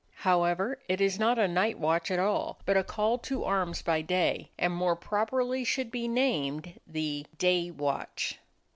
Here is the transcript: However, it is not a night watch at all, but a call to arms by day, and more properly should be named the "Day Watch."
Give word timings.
However, 0.25 0.79
it 0.89 0.99
is 0.99 1.19
not 1.19 1.37
a 1.37 1.47
night 1.47 1.77
watch 1.77 2.09
at 2.09 2.17
all, 2.17 2.57
but 2.65 2.75
a 2.75 2.83
call 2.83 3.19
to 3.19 3.43
arms 3.43 3.83
by 3.83 4.01
day, 4.01 4.49
and 4.57 4.73
more 4.73 4.95
properly 4.95 5.63
should 5.63 5.91
be 5.91 6.07
named 6.07 6.79
the 6.87 7.27
"Day 7.37 7.69
Watch." 7.69 8.39